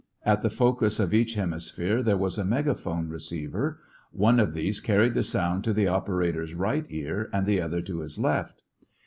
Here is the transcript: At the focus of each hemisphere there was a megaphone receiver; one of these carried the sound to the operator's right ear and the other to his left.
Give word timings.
At 0.25 0.41
the 0.41 0.49
focus 0.49 0.99
of 0.99 1.13
each 1.13 1.35
hemisphere 1.35 2.01
there 2.01 2.17
was 2.17 2.39
a 2.39 2.43
megaphone 2.43 3.07
receiver; 3.07 3.79
one 4.11 4.39
of 4.39 4.53
these 4.53 4.79
carried 4.81 5.13
the 5.13 5.21
sound 5.21 5.63
to 5.65 5.73
the 5.73 5.85
operator's 5.85 6.55
right 6.55 6.87
ear 6.89 7.29
and 7.31 7.45
the 7.45 7.61
other 7.61 7.83
to 7.83 7.99
his 7.99 8.17
left. 8.17 8.63